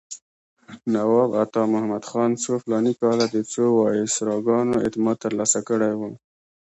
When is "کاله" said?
3.01-3.25